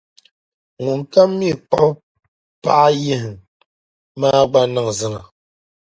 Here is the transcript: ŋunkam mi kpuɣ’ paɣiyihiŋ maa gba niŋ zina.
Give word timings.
ŋunkam 0.83 1.29
mi 1.39 1.49
kpuɣ’ 1.67 1.89
paɣiyihiŋ 2.63 3.35
maa 4.19 4.41
gba 4.49 4.61
niŋ 4.73 4.87
zina. 4.99 5.21